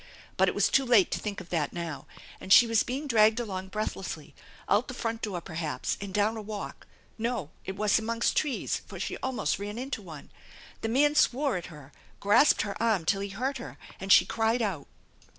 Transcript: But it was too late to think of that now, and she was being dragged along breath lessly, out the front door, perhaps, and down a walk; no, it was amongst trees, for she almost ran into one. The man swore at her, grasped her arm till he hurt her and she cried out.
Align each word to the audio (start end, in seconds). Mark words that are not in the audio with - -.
But 0.35 0.47
it 0.47 0.55
was 0.55 0.67
too 0.67 0.83
late 0.83 1.11
to 1.11 1.19
think 1.19 1.39
of 1.41 1.49
that 1.51 1.73
now, 1.73 2.07
and 2.39 2.51
she 2.51 2.65
was 2.65 2.81
being 2.81 3.05
dragged 3.05 3.39
along 3.39 3.67
breath 3.67 3.93
lessly, 3.93 4.33
out 4.67 4.87
the 4.87 4.95
front 4.95 5.21
door, 5.21 5.41
perhaps, 5.41 5.95
and 6.01 6.11
down 6.11 6.35
a 6.37 6.41
walk; 6.41 6.87
no, 7.19 7.51
it 7.65 7.75
was 7.75 7.99
amongst 7.99 8.35
trees, 8.35 8.81
for 8.87 8.99
she 8.99 9.17
almost 9.17 9.59
ran 9.59 9.77
into 9.77 10.01
one. 10.01 10.31
The 10.81 10.89
man 10.89 11.13
swore 11.13 11.55
at 11.55 11.67
her, 11.67 11.91
grasped 12.19 12.63
her 12.63 12.75
arm 12.81 13.05
till 13.05 13.21
he 13.21 13.29
hurt 13.29 13.59
her 13.59 13.77
and 13.99 14.11
she 14.11 14.25
cried 14.25 14.63
out. 14.63 14.87